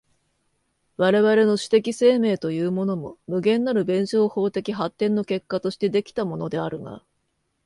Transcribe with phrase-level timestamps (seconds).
[0.97, 7.03] 我々の種的生命というものも、無限なる弁証法的発展の結果として出来たものであるが、